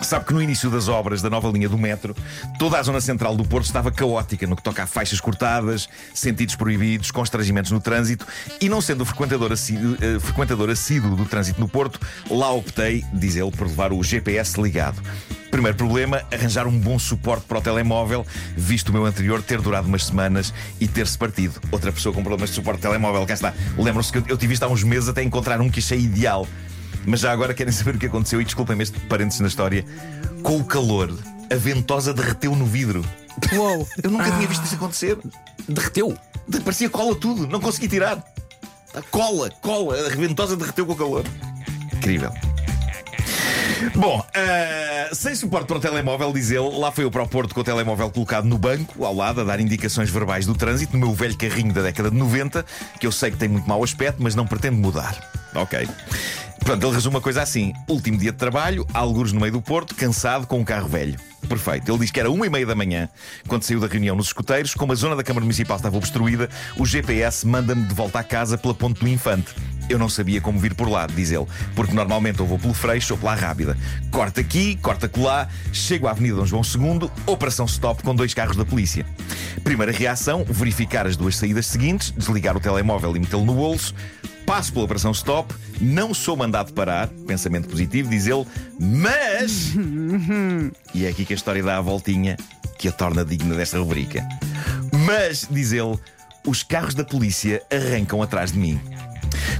Sabe 0.00 0.26
que 0.26 0.32
no 0.32 0.40
início 0.40 0.70
das 0.70 0.86
obras 0.88 1.20
da 1.20 1.28
nova 1.28 1.48
linha 1.48 1.68
do 1.68 1.76
metro, 1.76 2.14
toda 2.58 2.78
a 2.78 2.82
zona 2.82 3.00
central 3.00 3.36
do 3.36 3.44
Porto 3.44 3.66
estava 3.66 3.90
caótica 3.90 4.46
no 4.46 4.54
que 4.54 4.62
toca 4.62 4.84
a 4.84 4.86
faixas 4.86 5.20
cortadas, 5.20 5.88
sentidos 6.14 6.54
proibidos, 6.54 7.10
constrangimentos 7.10 7.72
no 7.72 7.80
trânsito 7.80 8.24
e, 8.60 8.68
não 8.68 8.80
sendo 8.80 9.04
frequentador 9.04 9.50
assíduo, 9.50 9.96
eh, 10.00 10.20
frequentador 10.20 10.70
assíduo 10.70 11.16
do 11.16 11.24
trânsito 11.24 11.60
no 11.60 11.68
Porto, 11.68 12.00
lá 12.30 12.50
optei, 12.52 13.04
diz 13.12 13.34
ele, 13.34 13.50
por 13.50 13.66
levar 13.66 13.92
o 13.92 14.02
GPS 14.02 14.60
ligado. 14.60 15.02
Primeiro 15.50 15.76
problema, 15.76 16.22
arranjar 16.32 16.66
um 16.66 16.78
bom 16.78 16.98
suporte 16.98 17.46
para 17.46 17.58
o 17.58 17.60
telemóvel, 17.60 18.24
visto 18.56 18.90
o 18.90 18.92
meu 18.92 19.04
anterior 19.04 19.42
ter 19.42 19.60
durado 19.60 19.88
umas 19.88 20.04
semanas 20.04 20.54
e 20.80 20.86
ter-se 20.86 21.18
partido. 21.18 21.60
Outra 21.72 21.90
pessoa 21.90 22.14
com 22.14 22.22
problemas 22.22 22.50
de 22.50 22.56
suporte 22.56 22.78
de 22.78 22.82
telemóvel, 22.82 23.26
cá 23.26 23.34
está. 23.34 23.54
Lembram-se 23.76 24.12
que 24.12 24.30
eu 24.30 24.36
tive 24.36 24.54
isto 24.54 24.62
há 24.62 24.68
uns 24.68 24.84
meses 24.84 25.08
até 25.08 25.22
encontrar 25.22 25.60
um 25.60 25.70
que 25.70 25.80
achei 25.80 25.98
ideal. 25.98 26.46
Mas 27.08 27.20
já 27.20 27.32
agora 27.32 27.54
querem 27.54 27.72
saber 27.72 27.96
o 27.96 27.98
que 27.98 28.06
aconteceu 28.06 28.40
e 28.40 28.44
desculpem-me 28.44 28.82
este 28.82 28.98
parênteses 29.00 29.40
na 29.40 29.48
história. 29.48 29.84
Com 30.42 30.58
o 30.58 30.64
calor, 30.64 31.12
a 31.50 31.54
ventosa 31.56 32.12
derreteu 32.12 32.54
no 32.54 32.66
vidro. 32.66 33.04
Uou. 33.52 33.88
Eu 34.02 34.10
nunca 34.10 34.30
tinha 34.30 34.46
visto 34.46 34.64
isso 34.64 34.74
acontecer. 34.74 35.16
Derreteu. 35.68 36.16
De- 36.46 36.60
Parecia 36.60 36.88
cola 36.90 37.14
tudo, 37.14 37.46
não 37.46 37.60
consegui 37.60 37.88
tirar. 37.88 38.22
A 38.94 39.02
cola, 39.10 39.50
cola, 39.62 40.06
a 40.06 40.08
ventosa 40.10 40.56
derreteu 40.56 40.84
com 40.86 40.92
o 40.92 40.96
calor. 40.96 41.24
Incrível. 41.94 42.32
Bom, 43.94 44.24
ah, 44.34 45.14
sem 45.14 45.34
suporte 45.34 45.66
para 45.66 45.76
o 45.76 45.80
telemóvel, 45.80 46.32
diz 46.32 46.50
ele, 46.50 46.68
lá 46.78 46.90
foi 46.90 47.04
eu 47.04 47.10
para 47.10 47.22
o 47.22 47.28
Porto 47.28 47.54
com 47.54 47.60
o 47.60 47.64
telemóvel 47.64 48.10
colocado 48.10 48.44
no 48.44 48.58
banco, 48.58 49.04
ao 49.04 49.14
lado, 49.14 49.40
a 49.40 49.44
dar 49.44 49.60
indicações 49.60 50.10
verbais 50.10 50.46
do 50.46 50.54
trânsito, 50.54 50.94
no 50.96 51.06
meu 51.06 51.14
velho 51.14 51.36
carrinho 51.36 51.72
da 51.72 51.82
década 51.82 52.10
de 52.10 52.16
90, 52.16 52.64
que 52.98 53.06
eu 53.06 53.12
sei 53.12 53.30
que 53.30 53.36
tem 53.36 53.48
muito 53.48 53.68
mau 53.68 53.82
aspecto, 53.84 54.20
mas 54.22 54.34
não 54.34 54.46
pretendo 54.46 54.76
mudar. 54.78 55.16
Ok. 55.54 55.88
Pronto, 56.60 56.86
ele 56.86 56.94
resume 56.94 57.16
uma 57.16 57.20
coisa 57.20 57.42
assim: 57.42 57.72
último 57.88 58.18
dia 58.18 58.32
de 58.32 58.38
trabalho, 58.38 58.86
algures 58.92 59.32
no 59.32 59.40
meio 59.40 59.52
do 59.52 59.62
Porto, 59.62 59.94
cansado 59.94 60.46
com 60.46 60.58
um 60.58 60.64
carro 60.64 60.88
velho. 60.88 61.18
Perfeito. 61.48 61.90
Ele 61.90 61.98
diz 62.00 62.10
que 62.10 62.20
era 62.20 62.30
uma 62.30 62.46
e 62.46 62.50
meia 62.50 62.66
da 62.66 62.74
manhã, 62.74 63.08
quando 63.46 63.62
saiu 63.62 63.80
da 63.80 63.86
reunião 63.86 64.16
nos 64.16 64.26
escuteiros, 64.26 64.74
como 64.74 64.92
a 64.92 64.94
zona 64.94 65.16
da 65.16 65.22
Câmara 65.22 65.44
Municipal 65.44 65.76
estava 65.76 65.96
obstruída, 65.96 66.48
o 66.76 66.84
GPS 66.84 67.46
manda-me 67.46 67.86
de 67.86 67.94
volta 67.94 68.18
à 68.18 68.24
casa 68.24 68.58
pela 68.58 68.74
Ponte 68.74 69.00
do 69.00 69.08
Infante. 69.08 69.54
Eu 69.88 69.98
não 69.98 70.08
sabia 70.08 70.40
como 70.40 70.58
vir 70.58 70.74
por 70.74 70.90
lá, 70.90 71.06
diz 71.06 71.30
ele, 71.30 71.46
porque 71.74 71.94
normalmente 71.94 72.42
ou 72.42 72.46
vou 72.46 72.58
pelo 72.58 72.74
Freixo 72.74 73.14
ou 73.14 73.18
pela 73.18 73.34
Rábida. 73.34 73.78
Corta 74.10 74.42
aqui, 74.42 74.76
corta 74.76 75.08
colar, 75.08 75.50
chego 75.72 76.06
à 76.06 76.10
Avenida 76.10 76.36
Dom 76.36 76.44
João 76.44 76.62
II, 76.62 77.10
operação 77.24 77.64
stop 77.64 78.02
com 78.02 78.14
dois 78.14 78.34
carros 78.34 78.56
da 78.56 78.66
polícia. 78.66 79.06
Primeira 79.64 79.90
reação, 79.90 80.44
verificar 80.44 81.06
as 81.06 81.16
duas 81.16 81.36
saídas 81.36 81.66
seguintes, 81.66 82.12
desligar 82.14 82.54
o 82.54 82.60
telemóvel 82.60 83.16
e 83.16 83.20
metê-lo 83.20 83.46
no 83.46 83.54
bolso. 83.54 83.94
Passo 84.48 84.72
pela 84.72 84.86
operação 84.86 85.12
stop, 85.12 85.54
não 85.78 86.14
sou 86.14 86.34
mandado 86.34 86.72
parar, 86.72 87.06
pensamento 87.26 87.68
positivo, 87.68 88.08
diz 88.08 88.26
ele, 88.26 88.46
mas. 88.80 89.74
E 90.94 91.04
é 91.04 91.10
aqui 91.10 91.26
que 91.26 91.34
a 91.34 91.36
história 91.36 91.62
dá 91.62 91.76
a 91.76 91.82
voltinha 91.82 92.34
que 92.78 92.88
a 92.88 92.92
torna 92.92 93.26
digna 93.26 93.54
desta 93.54 93.78
rubrica. 93.78 94.26
Mas, 95.04 95.46
diz 95.50 95.72
ele, 95.72 95.98
os 96.46 96.62
carros 96.62 96.94
da 96.94 97.04
polícia 97.04 97.62
arrancam 97.70 98.22
atrás 98.22 98.50
de 98.50 98.58
mim. 98.58 98.80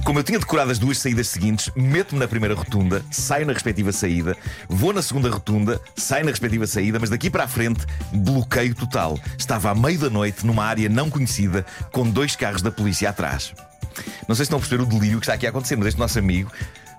Como 0.03 0.17
eu 0.17 0.23
tinha 0.23 0.39
decorado 0.39 0.71
as 0.71 0.79
duas 0.79 0.97
saídas 0.97 1.27
seguintes, 1.27 1.69
meto-me 1.75 2.19
na 2.19 2.27
primeira 2.27 2.55
rotunda, 2.55 3.05
saio 3.11 3.45
na 3.45 3.53
respectiva 3.53 3.91
saída, 3.91 4.35
vou 4.67 4.91
na 4.91 5.03
segunda 5.03 5.29
rotunda, 5.29 5.79
saio 5.95 6.25
na 6.25 6.31
respectiva 6.31 6.65
saída, 6.65 6.97
mas 6.99 7.11
daqui 7.11 7.29
para 7.29 7.43
a 7.43 7.47
frente, 7.47 7.85
bloqueio 8.11 8.73
total. 8.73 9.19
Estava 9.37 9.69
à 9.69 9.75
meio 9.75 9.99
da 9.99 10.09
noite, 10.09 10.47
numa 10.47 10.65
área 10.65 10.89
não 10.89 11.11
conhecida, 11.11 11.63
com 11.91 12.09
dois 12.09 12.35
carros 12.35 12.63
da 12.63 12.71
polícia 12.71 13.07
atrás. 13.07 13.53
Não 14.27 14.35
sei 14.35 14.37
se 14.37 14.43
estão 14.43 14.57
a 14.57 14.59
perceber 14.59 14.83
o 14.83 14.85
delírio 14.85 15.19
que 15.19 15.25
está 15.25 15.33
aqui 15.33 15.45
a 15.45 15.49
acontecer, 15.49 15.75
mas 15.75 15.87
este 15.87 15.99
nosso 15.99 16.17
amigo, 16.19 16.51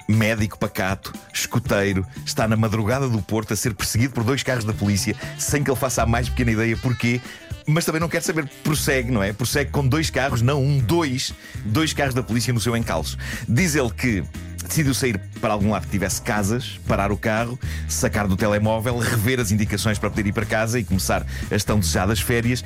médico 0.08 0.58
pacato, 0.58 1.12
escoteiro, 1.32 2.06
está 2.24 2.48
na 2.48 2.56
madrugada 2.56 3.08
do 3.08 3.22
Porto 3.22 3.52
a 3.52 3.56
ser 3.56 3.74
perseguido 3.74 4.12
por 4.12 4.24
dois 4.24 4.42
carros 4.42 4.64
da 4.64 4.72
polícia 4.72 5.14
sem 5.38 5.62
que 5.62 5.70
ele 5.70 5.78
faça 5.78 6.02
a 6.02 6.06
mais 6.06 6.28
pequena 6.28 6.52
ideia 6.52 6.76
porquê. 6.76 7.20
Mas 7.66 7.84
também 7.84 8.00
não 8.00 8.08
quer 8.08 8.22
saber, 8.22 8.48
prossegue, 8.64 9.12
não 9.12 9.22
é? 9.22 9.32
Prossegue 9.32 9.70
com 9.70 9.86
dois 9.86 10.10
carros, 10.10 10.42
não 10.42 10.62
um, 10.62 10.78
dois, 10.78 11.32
dois 11.64 11.92
carros 11.92 12.14
da 12.14 12.22
polícia 12.22 12.52
no 12.52 12.60
seu 12.60 12.76
encalço. 12.76 13.16
Diz 13.48 13.76
ele 13.76 13.90
que 13.90 14.24
decidiu 14.66 14.94
sair 14.94 15.20
para 15.40 15.52
algum 15.52 15.70
lado 15.70 15.84
que 15.84 15.90
tivesse 15.90 16.22
casas, 16.22 16.80
parar 16.86 17.12
o 17.12 17.16
carro, 17.16 17.58
sacar 17.88 18.26
do 18.26 18.36
telemóvel, 18.36 18.98
rever 18.98 19.40
as 19.40 19.50
indicações 19.50 19.98
para 19.98 20.10
poder 20.10 20.26
ir 20.26 20.32
para 20.32 20.46
casa 20.46 20.78
e 20.78 20.84
começar 20.84 21.26
as 21.50 21.64
tão 21.64 21.78
desejadas 21.78 22.20
férias. 22.20 22.64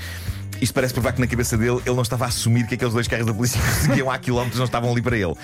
Isto 0.64 0.72
parece 0.72 0.94
provar 0.94 1.12
que 1.12 1.20
na 1.20 1.26
cabeça 1.26 1.58
dele 1.58 1.78
ele 1.84 1.94
não 1.94 2.00
estava 2.00 2.25
a 2.25 2.28
assumir 2.28 2.66
que 2.66 2.75
aqueles 2.75 2.94
dois 2.94 3.06
carros 3.06 3.26
da 3.26 3.34
polícia 3.34 3.61
que 3.61 3.69
seguiam 3.82 4.11
há 4.11 4.19
quilómetros 4.19 4.56
não 4.56 4.64
estavam 4.64 4.90
ali 4.90 5.02
para 5.02 5.14
ele. 5.14 5.34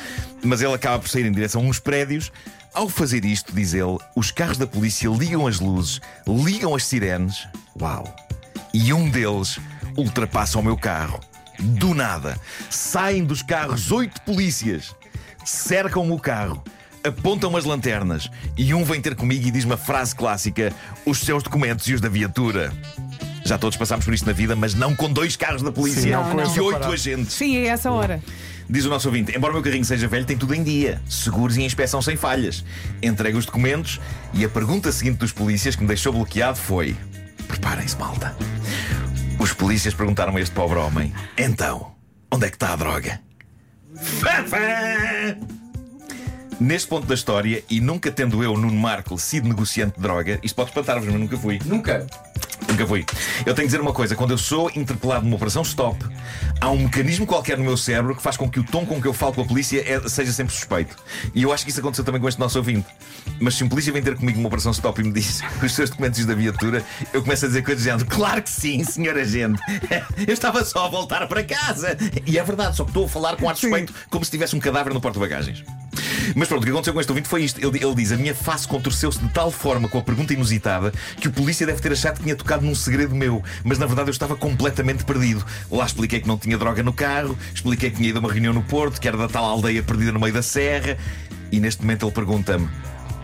Mas 0.42 0.62
ele 0.62 0.72
acaba 0.72 0.98
por 0.98 1.10
sair 1.10 1.26
em 1.26 1.30
direção 1.30 1.60
a 1.60 1.64
uns 1.66 1.78
prédios. 1.78 2.32
Ao 2.72 2.88
fazer 2.88 3.22
isto, 3.26 3.54
diz 3.54 3.74
ele, 3.74 3.98
os 4.16 4.30
carros 4.30 4.56
da 4.56 4.66
polícia 4.66 5.10
ligam 5.10 5.46
as 5.46 5.60
luzes, 5.60 6.00
ligam 6.26 6.74
as 6.74 6.86
sirenes. 6.86 7.46
Uau! 7.78 8.16
E 8.72 8.94
um 8.94 9.10
deles 9.10 9.60
ultrapassa 9.94 10.58
o 10.58 10.62
meu 10.62 10.78
carro. 10.78 11.20
Do 11.58 11.92
nada, 11.92 12.40
saem 12.70 13.22
dos 13.22 13.42
carros 13.42 13.92
oito 13.92 14.22
polícias, 14.22 14.96
cercam-me 15.44 16.12
o 16.12 16.18
carro, 16.18 16.64
apontam 17.04 17.54
as 17.58 17.66
lanternas 17.66 18.30
e 18.56 18.72
um 18.72 18.84
vem 18.84 19.02
ter 19.02 19.14
comigo 19.14 19.46
e 19.46 19.50
diz-me 19.50 19.74
a 19.74 19.76
frase 19.76 20.16
clássica: 20.16 20.72
os 21.04 21.18
seus 21.18 21.42
documentos 21.42 21.86
e 21.88 21.92
os 21.92 22.00
da 22.00 22.08
viatura. 22.08 22.72
Já 23.44 23.58
todos 23.58 23.76
passámos 23.76 24.04
por 24.04 24.14
isto 24.14 24.26
na 24.26 24.32
vida, 24.32 24.54
mas 24.54 24.74
não 24.74 24.94
com 24.94 25.10
dois 25.10 25.36
carros 25.36 25.62
da 25.62 25.72
polícia 25.72 26.02
Sim, 26.02 26.10
não, 26.10 26.30
com 26.30 26.40
e 26.40 26.42
esse 26.42 26.60
oito 26.60 26.86
agentes. 26.86 27.32
Sim, 27.32 27.56
é 27.56 27.66
essa 27.66 27.90
hora. 27.90 28.22
Diz 28.68 28.84
o 28.84 28.88
nosso 28.88 29.08
ouvinte: 29.08 29.36
embora 29.36 29.52
o 29.52 29.54
meu 29.54 29.62
carrinho 29.62 29.84
seja 29.84 30.06
velho, 30.06 30.24
tem 30.24 30.36
tudo 30.36 30.54
em 30.54 30.62
dia, 30.62 31.00
seguros 31.08 31.56
e 31.56 31.62
inspeção 31.62 32.00
sem 32.00 32.16
falhas. 32.16 32.64
Entrega 33.02 33.36
os 33.36 33.44
documentos 33.44 34.00
e 34.32 34.44
a 34.44 34.48
pergunta 34.48 34.92
seguinte 34.92 35.18
dos 35.18 35.32
polícias 35.32 35.74
que 35.74 35.82
me 35.82 35.88
deixou 35.88 36.12
bloqueado 36.12 36.56
foi: 36.56 36.96
preparem-se, 37.48 37.98
malta. 37.98 38.36
Os 39.38 39.52
polícias 39.52 39.94
perguntaram 39.94 40.36
a 40.36 40.40
este 40.40 40.54
pobre 40.54 40.78
homem: 40.78 41.12
então, 41.36 41.92
onde 42.30 42.46
é 42.46 42.48
que 42.48 42.56
está 42.56 42.72
a 42.72 42.76
droga? 42.76 43.20
Neste 46.60 46.88
ponto 46.88 47.06
da 47.06 47.14
história, 47.14 47.64
e 47.70 47.80
nunca 47.80 48.12
tendo 48.12 48.44
eu, 48.44 48.56
Nuno 48.56 48.78
Marco, 48.78 49.18
sido 49.18 49.48
negociante 49.48 49.96
de 49.96 50.02
droga, 50.02 50.38
isto 50.42 50.54
pode 50.54 50.68
espantar-vos, 50.68 51.08
mas 51.08 51.18
nunca 51.18 51.36
fui. 51.38 51.58
Nunca. 51.64 52.06
Nunca 52.70 52.86
fui. 52.86 53.04
Eu 53.40 53.54
tenho 53.54 53.56
que 53.56 53.64
dizer 53.66 53.80
uma 53.80 53.92
coisa: 53.92 54.14
quando 54.14 54.30
eu 54.30 54.38
sou 54.38 54.70
interpelado 54.74 55.24
numa 55.24 55.36
operação 55.36 55.62
stop, 55.62 55.98
há 56.60 56.70
um 56.70 56.84
mecanismo 56.84 57.26
qualquer 57.26 57.58
no 57.58 57.64
meu 57.64 57.76
cérebro 57.76 58.14
que 58.14 58.22
faz 58.22 58.36
com 58.36 58.48
que 58.48 58.60
o 58.60 58.64
tom 58.64 58.86
com 58.86 59.00
que 59.00 59.08
eu 59.08 59.12
falo 59.12 59.32
com 59.32 59.42
a 59.42 59.44
polícia 59.44 59.82
é- 59.86 60.08
seja 60.08 60.32
sempre 60.32 60.54
suspeito. 60.54 60.96
E 61.34 61.42
eu 61.42 61.52
acho 61.52 61.64
que 61.64 61.70
isso 61.70 61.80
aconteceu 61.80 62.04
também 62.04 62.20
com 62.20 62.28
este 62.28 62.38
nosso 62.38 62.58
ouvinte. 62.58 62.86
Mas 63.40 63.54
se 63.54 63.64
um 63.64 63.68
polícia 63.68 63.92
vem 63.92 64.02
ter 64.02 64.16
comigo 64.16 64.38
numa 64.38 64.46
operação 64.48 64.72
stop 64.72 65.00
e 65.00 65.04
me 65.04 65.12
diz 65.12 65.40
os 65.62 65.74
seus 65.74 65.90
documentos 65.90 66.24
da 66.24 66.34
viatura, 66.34 66.84
eu 67.12 67.22
começo 67.22 67.44
a 67.44 67.48
dizer 67.48 67.62
coisas 67.62 67.82
dizendo: 67.84 68.06
Claro 68.06 68.42
que 68.42 68.50
sim, 68.50 68.84
senhor 68.84 69.16
agente. 69.18 69.60
Eu 70.26 70.34
estava 70.34 70.64
só 70.64 70.86
a 70.86 70.88
voltar 70.88 71.26
para 71.26 71.42
casa. 71.42 71.96
E 72.26 72.38
é 72.38 72.42
verdade, 72.44 72.76
só 72.76 72.84
que 72.84 72.90
estou 72.90 73.06
a 73.06 73.08
falar 73.08 73.36
com 73.36 73.48
ar 73.48 73.56
suspeito, 73.56 73.92
como 74.10 74.24
se 74.24 74.30
tivesse 74.30 74.54
um 74.54 74.60
cadáver 74.60 74.92
no 74.94 75.00
porta-bagagens. 75.00 75.64
Mas 76.34 76.48
pronto, 76.48 76.62
o 76.62 76.64
que 76.64 76.70
aconteceu 76.70 76.92
com 76.92 77.00
este 77.00 77.10
ouvinte 77.10 77.28
foi 77.28 77.42
isto. 77.42 77.58
Ele, 77.58 77.84
ele 77.84 77.94
diz: 77.94 78.12
A 78.12 78.16
minha 78.16 78.34
face 78.34 78.66
contorceu-se 78.66 79.18
de 79.18 79.28
tal 79.30 79.50
forma 79.50 79.88
com 79.88 79.98
a 79.98 80.02
pergunta 80.02 80.32
inusitada 80.32 80.92
que 81.20 81.28
o 81.28 81.32
polícia 81.32 81.66
deve 81.66 81.80
ter 81.80 81.92
achado 81.92 82.16
que 82.16 82.22
tinha 82.22 82.36
tocado 82.36 82.64
num 82.64 82.74
segredo 82.74 83.14
meu. 83.14 83.42
Mas 83.64 83.78
na 83.78 83.86
verdade 83.86 84.08
eu 84.08 84.12
estava 84.12 84.36
completamente 84.36 85.04
perdido. 85.04 85.44
Lá 85.70 85.84
expliquei 85.84 86.20
que 86.20 86.28
não 86.28 86.38
tinha 86.38 86.56
droga 86.56 86.82
no 86.82 86.92
carro, 86.92 87.36
expliquei 87.54 87.90
que 87.90 87.96
tinha 87.96 88.08
ido 88.08 88.18
a 88.18 88.20
uma 88.20 88.32
reunião 88.32 88.52
no 88.52 88.62
Porto, 88.62 89.00
que 89.00 89.08
era 89.08 89.16
da 89.16 89.28
tal 89.28 89.44
aldeia 89.44 89.82
perdida 89.82 90.12
no 90.12 90.20
meio 90.20 90.32
da 90.32 90.42
serra. 90.42 90.96
E 91.52 91.58
neste 91.60 91.82
momento 91.82 92.06
ele 92.06 92.12
pergunta-me: 92.12 92.68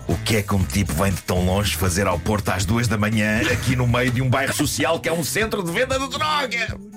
O 0.09 0.17
que 0.19 0.37
é 0.37 0.43
que 0.43 0.55
um 0.55 0.65
tipo 0.65 0.93
vem 0.95 1.13
de 1.13 1.23
tão 1.23 1.45
longe 1.45 1.77
fazer 1.77 2.07
ao 2.07 2.19
Porto 2.19 2.51
às 2.51 2.65
duas 2.65 2.89
da 2.89 2.99
manhã, 2.99 3.41
aqui 3.53 3.77
no 3.77 3.87
meio 3.87 4.11
de 4.11 4.23
um 4.23 4.29
bairro 4.29 4.55
social 4.55 5.01
que 5.01 5.09
é 5.09 5.13
um 5.13 5.25
centro 5.25 5.63
de 5.63 5.71
venda 5.71 5.99
de 5.99 6.09
droga? 6.09 6.96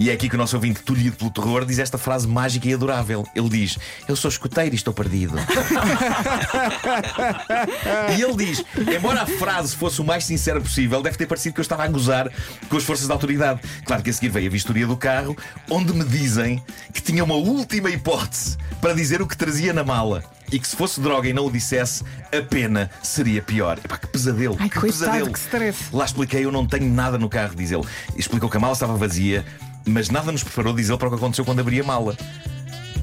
E 0.00 0.08
é 0.08 0.14
aqui 0.14 0.30
que 0.30 0.34
o 0.34 0.38
nosso 0.38 0.56
ouvinte, 0.56 0.80
tolhido 0.80 1.14
pelo 1.14 1.30
terror, 1.30 1.66
diz 1.66 1.78
esta 1.78 1.98
frase 1.98 2.26
mágica 2.26 2.66
e 2.66 2.72
adorável. 2.72 3.26
Ele 3.36 3.50
diz: 3.50 3.78
Eu 4.08 4.16
sou 4.16 4.30
escoteiro 4.30 4.74
e 4.74 4.76
estou 4.76 4.94
perdido. 4.94 5.34
e 8.16 8.22
ele 8.22 8.46
diz: 8.46 8.64
Embora 8.96 9.20
a 9.20 9.26
frase 9.26 9.76
fosse 9.76 10.00
o 10.00 10.04
mais 10.04 10.24
sincera 10.24 10.58
possível, 10.58 11.02
deve 11.02 11.18
ter 11.18 11.26
parecido 11.26 11.54
que 11.54 11.60
eu 11.60 11.62
estava 11.62 11.84
a 11.84 11.88
gozar 11.88 12.32
com 12.70 12.78
as 12.78 12.82
forças 12.82 13.06
da 13.06 13.12
autoridade. 13.12 13.60
Claro 13.84 14.02
que 14.02 14.08
a 14.08 14.12
seguir 14.14 14.30
veio 14.30 14.46
a 14.46 14.50
vistoria 14.50 14.86
do 14.86 14.96
carro, 14.96 15.36
onde 15.68 15.92
me 15.92 16.04
dizem 16.04 16.64
que 16.94 17.02
tinha 17.02 17.22
uma 17.22 17.34
última 17.34 17.90
hipótese 17.90 18.56
para 18.80 18.94
dizer 18.94 19.20
o 19.20 19.26
que 19.26 19.36
trazia 19.36 19.74
na 19.74 19.84
mala. 19.84 20.24
E 20.50 20.58
que 20.58 20.66
se 20.66 20.74
fosse 20.74 21.00
droga 21.00 21.28
e 21.28 21.32
não 21.32 21.46
o 21.46 21.50
dissesse, 21.50 22.02
a 22.36 22.42
pena 22.42 22.90
seria 23.02 23.40
pior. 23.40 23.78
Epá, 23.84 23.96
que 23.96 24.08
pesadelo! 24.08 24.56
Ai, 24.58 24.68
que 24.68 24.80
coitado, 24.80 25.04
pesadelo! 25.04 25.32
que 25.32 25.38
stress. 25.38 25.78
Lá 25.92 26.04
expliquei, 26.04 26.44
eu 26.44 26.50
não 26.50 26.66
tenho 26.66 26.92
nada 26.92 27.16
no 27.16 27.28
carro, 27.28 27.54
diz 27.54 27.70
ele. 27.70 27.84
Explicou 28.16 28.50
que 28.50 28.56
a 28.56 28.60
mala 28.60 28.72
estava 28.72 28.96
vazia, 28.96 29.44
mas 29.86 30.10
nada 30.10 30.32
nos 30.32 30.42
preparou, 30.42 30.74
diz 30.74 30.88
ele, 30.88 30.98
para 30.98 31.08
o 31.08 31.10
que 31.10 31.16
aconteceu 31.16 31.44
quando 31.44 31.60
abri 31.60 31.80
a 31.80 31.84
mala. 31.84 32.16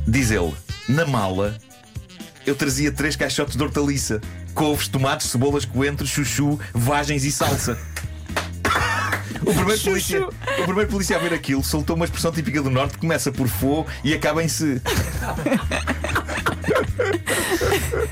Diz 0.08 0.32
ele, 0.32 0.54
na 0.88 1.06
mala 1.06 1.58
eu 2.46 2.56
trazia 2.56 2.92
três 2.92 3.16
caixotes 3.16 3.58
de 3.58 3.64
hortaliça: 3.64 4.22
couves, 4.54 4.88
tomates, 4.88 5.28
cebolas, 5.28 5.66
coentros, 5.66 6.10
chuchu, 6.10 6.60
vagens 6.74 7.26
e 7.26 7.32
salsa. 7.32 7.78
O 9.42 9.54
primeiro, 9.54 9.82
polícia, 9.82 10.26
o 10.26 10.64
primeiro 10.64 10.90
polícia 10.90 11.16
a 11.16 11.20
ver 11.20 11.34
aquilo 11.34 11.64
soltou 11.64 11.96
uma 11.96 12.06
expressão 12.06 12.32
típica 12.32 12.62
do 12.62 12.70
norte 12.70 12.94
que 12.94 13.00
começa 13.00 13.32
por 13.32 13.48
fô 13.48 13.86
e 14.04 14.14
acaba 14.14 14.44
em 14.44 14.48
se. 14.48 14.82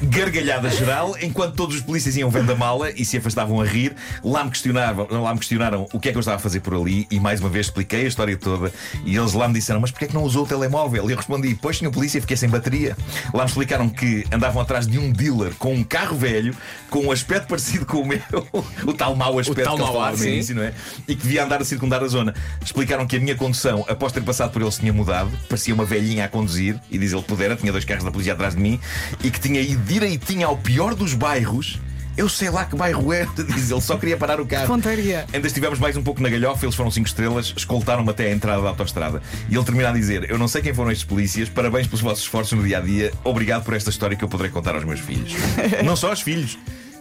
Gargalhada 0.03 0.69
geral, 0.69 1.15
enquanto 1.21 1.55
todos 1.55 1.75
os 1.75 1.81
polícias 1.81 2.15
iam 2.15 2.29
vendo 2.29 2.51
a 2.51 2.55
mala 2.55 2.91
e 2.91 3.03
se 3.03 3.17
afastavam 3.17 3.59
a 3.61 3.65
rir, 3.65 3.95
lá 4.23 4.43
me, 4.43 4.49
questionavam, 4.49 5.07
lá 5.09 5.33
me 5.33 5.39
questionaram 5.39 5.87
o 5.91 5.99
que 5.99 6.09
é 6.09 6.11
que 6.11 6.17
eu 6.17 6.19
estava 6.19 6.37
a 6.37 6.39
fazer 6.39 6.59
por 6.61 6.73
ali 6.73 7.07
e 7.09 7.19
mais 7.19 7.39
uma 7.39 7.49
vez 7.49 7.67
expliquei 7.67 8.05
a 8.05 8.07
história 8.07 8.37
toda 8.37 8.71
e 9.05 9.15
eles 9.15 9.33
lá 9.33 9.47
me 9.47 9.55
disseram: 9.55 9.79
Mas 9.79 9.91
porquê 9.91 10.05
é 10.05 10.07
que 10.07 10.13
não 10.13 10.23
usou 10.23 10.43
o 10.43 10.47
telemóvel? 10.47 11.09
E 11.09 11.11
eu 11.13 11.17
respondi: 11.17 11.57
Pois, 11.61 11.77
senhor 11.77 11.91
polícia, 11.91 12.21
fiquei 12.21 12.37
sem 12.37 12.49
bateria. 12.49 12.95
Lá 13.33 13.43
me 13.43 13.49
explicaram 13.49 13.89
que 13.89 14.25
andavam 14.31 14.61
atrás 14.61 14.87
de 14.87 14.97
um 14.99 15.11
dealer 15.11 15.53
com 15.55 15.73
um 15.73 15.83
carro 15.83 16.15
velho, 16.15 16.55
com 16.89 16.99
um 16.99 17.11
aspecto 17.11 17.47
parecido 17.47 17.85
com 17.85 18.01
o 18.01 18.05
meu, 18.05 18.19
o 18.85 18.93
tal 18.93 19.15
mau 19.15 19.39
aspecto 19.39 19.63
tal 19.63 19.75
que 19.75 19.83
ar, 19.83 19.87
falaram 19.87 20.17
no 20.17 20.23
sim. 20.23 20.29
início, 20.29 20.55
não 20.55 20.63
é? 20.63 20.73
E 21.07 21.15
que 21.15 21.23
devia 21.23 21.43
andar 21.43 21.61
a 21.61 21.65
circundar 21.65 22.03
a 22.03 22.07
zona. 22.07 22.33
Explicaram 22.63 23.05
que 23.05 23.17
a 23.17 23.19
minha 23.19 23.35
condução, 23.35 23.85
após 23.87 24.11
ter 24.11 24.21
passado 24.21 24.51
por 24.51 24.61
eles, 24.61 24.77
tinha 24.77 24.93
mudado, 24.93 25.31
parecia 25.49 25.73
uma 25.73 25.85
velhinha 25.85 26.25
a 26.25 26.27
conduzir, 26.27 26.79
e 26.89 26.97
diz 26.97 27.11
ele 27.11 27.23
pudera, 27.23 27.55
tinha 27.55 27.71
dois 27.71 27.85
carros 27.85 28.03
da 28.03 28.11
polícia 28.11 28.33
atrás 28.33 28.44
de 28.53 28.61
mim, 28.61 28.79
e 29.23 29.31
que 29.31 29.39
tinha 29.39 29.61
ido 29.61 29.81
direitinho 29.83 30.47
ao 30.47 30.57
pior 30.57 30.93
dos 30.93 31.13
bairros. 31.13 31.79
Eu 32.17 32.29
sei 32.29 32.49
lá 32.49 32.63
que 32.63 32.77
bairro 32.77 33.11
é, 33.11 33.27
diz 33.35 33.71
ele, 33.71 33.81
só 33.81 33.97
queria 33.97 34.15
parar 34.15 34.39
o 34.39 34.45
carro. 34.45 34.67
Pontaria. 34.67 35.25
Ainda 35.33 35.47
estivemos 35.47 35.79
mais 35.79 35.97
um 35.97 36.03
pouco 36.03 36.21
na 36.21 36.29
galhofa, 36.29 36.65
eles 36.65 36.75
foram 36.75 36.89
cinco 36.89 37.07
estrelas, 37.07 37.53
escoltaram-me 37.57 38.09
até 38.09 38.27
a 38.27 38.31
entrada 38.31 38.61
da 38.61 38.69
autostrada. 38.69 39.21
E 39.49 39.55
ele 39.55 39.65
termina 39.65 39.89
a 39.89 39.91
dizer: 39.91 40.29
Eu 40.29 40.37
não 40.37 40.47
sei 40.47 40.61
quem 40.61 40.73
foram 40.73 40.91
estes 40.91 41.05
polícias, 41.05 41.49
parabéns 41.49 41.87
pelos 41.87 42.01
vossos 42.01 42.23
esforços 42.23 42.57
no 42.57 42.63
dia 42.63 42.77
a 42.77 42.81
dia, 42.81 43.11
obrigado 43.23 43.65
por 43.65 43.73
esta 43.73 43.89
história 43.89 44.15
que 44.15 44.23
eu 44.23 44.29
poderei 44.29 44.51
contar 44.51 44.75
aos 44.75 44.85
meus 44.85 45.01
filhos. 45.01 45.33
não 45.83 45.95
só 45.95 46.09
aos 46.09 46.21
filhos. 46.21 46.57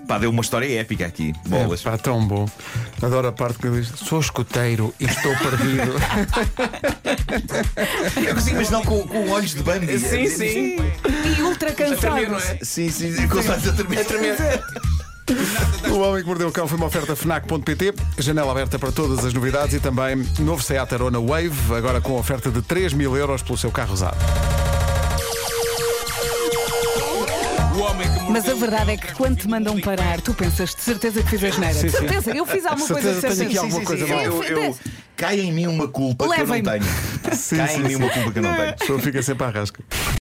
Pá, 0.06 0.18
deu 0.18 0.30
uma 0.30 0.42
história 0.42 0.80
épica 0.80 1.06
aqui. 1.06 1.32
Bolas. 1.46 1.80
É, 1.80 1.90
pá, 1.90 1.98
tão 1.98 2.26
bom. 2.26 2.46
Adoro 3.02 3.28
a 3.28 3.32
parte 3.32 3.58
que 3.58 3.66
ele 3.66 3.80
diz: 3.80 3.88
Sou 3.98 4.20
escoteiro 4.20 4.94
e 5.00 5.04
estou 5.04 5.34
perdido. 5.36 5.94
Eu 8.26 8.34
consigo 8.34 8.56
imaginar 8.56 8.82
com, 8.82 9.02
com 9.06 9.30
olhos 9.30 9.54
de 9.54 9.62
Bambi. 9.62 9.98
Sim, 9.98 10.28
sim. 10.28 10.76
E 11.36 11.42
ultra 11.42 11.72
cansado. 11.72 12.18
é? 12.18 12.58
Sim, 12.62 12.90
sim, 12.90 13.28
com 13.28 13.38
os 13.38 13.48
olhos 13.48 13.68
a 13.68 13.72
tremer. 13.72 14.06
o 15.90 15.98
Homem 16.00 16.22
que 16.22 16.28
Mordeu 16.28 16.48
o 16.48 16.52
Cão 16.52 16.68
foi 16.68 16.76
uma 16.76 16.86
oferta 16.86 17.16
FNAC.pt, 17.16 17.94
janela 18.18 18.52
aberta 18.52 18.78
para 18.78 18.92
todas 18.92 19.24
as 19.24 19.32
novidades 19.32 19.74
e 19.74 19.80
também 19.80 20.16
novo 20.40 20.62
Seat 20.62 20.94
Arona 20.94 21.18
Wave, 21.18 21.74
agora 21.74 22.00
com 22.00 22.18
oferta 22.18 22.50
de 22.50 22.60
3 22.60 22.92
mil 22.92 23.16
euros 23.16 23.42
pelo 23.42 23.56
seu 23.56 23.70
carro 23.70 23.94
usado. 23.94 24.18
Mas 28.30 28.48
a 28.48 28.54
verdade 28.54 28.92
é 28.92 28.96
que 28.96 29.12
quando 29.14 29.36
te 29.36 29.48
mandam 29.48 29.78
parar, 29.80 30.20
tu 30.20 30.34
pensas 30.34 30.74
de 30.74 30.82
certeza 30.82 31.22
que 31.22 31.30
fiz 31.30 31.44
asneira. 31.44 31.74
De 31.74 31.90
certeza, 31.90 32.30
eu 32.30 32.46
fiz 32.46 32.64
alguma 32.66 32.86
Certeza 32.86 33.20
coisa 33.20 33.36
tenho 33.36 33.46
aqui 33.46 33.54
certa. 33.54 33.60
alguma 33.60 33.84
coisa 33.84 34.06
mal. 34.06 34.22
Eu, 34.22 34.42
eu, 34.42 34.78
cai 35.16 35.40
em 35.40 35.52
mim 35.52 35.66
uma 35.66 35.88
culpa 35.88 36.28
que 36.28 36.40
eu 36.40 36.46
não 36.46 36.62
tenho. 36.62 36.84
Sim, 37.34 37.56
cai 37.56 37.68
sim, 37.68 37.80
em 37.80 37.82
mim 37.82 37.88
sim. 37.90 37.96
uma 37.96 38.10
culpa 38.10 38.32
que 38.32 38.38
eu 38.38 38.42
não 38.42 38.54
tenho. 38.54 38.68
A 38.70 38.72
pessoa 38.72 38.98
fica 38.98 39.22
sempre 39.22 39.46
à 39.46 39.50
rasca. 39.50 39.82